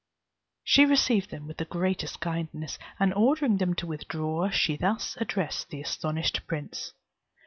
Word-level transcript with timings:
She 0.63 0.83
received 0.87 1.29
them 1.29 1.45
with 1.45 1.57
the 1.57 1.65
greatest 1.65 2.19
kindness; 2.21 2.79
and 2.99 3.13
ordering 3.13 3.57
them 3.57 3.75
to 3.75 3.85
withdraw, 3.85 4.49
she 4.49 4.75
thus 4.75 5.15
addressed 5.17 5.69
the 5.69 5.79
astonished 5.81 6.41
prince. 6.47 6.93